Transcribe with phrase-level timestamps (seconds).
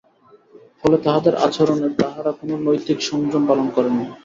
[0.79, 4.05] ফলে তাঁহাদের আচরণে তাঁহারা কোন নৈতিক সংযম পালন করেন না।